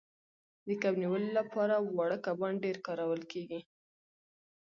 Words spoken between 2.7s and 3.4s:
کارول